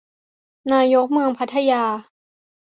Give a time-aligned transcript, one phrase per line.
[0.73, 1.83] นายกเมืองพัทยา